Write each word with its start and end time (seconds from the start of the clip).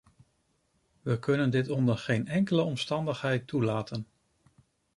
We 1.01 1.19
kunnen 1.19 1.49
dit 1.49 1.69
onder 1.69 1.97
geen 1.97 2.27
enkele 2.27 2.61
omstandigheid 2.61 3.47
toelaten. 3.47 4.07